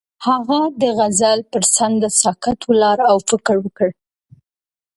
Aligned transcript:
هغه 0.27 0.59
د 0.81 0.83
غزل 0.97 1.39
پر 1.51 1.63
څنډه 1.75 2.09
ساکت 2.21 2.59
ولاړ 2.69 2.97
او 3.11 3.17
فکر 3.29 3.55
وکړ. 3.61 3.89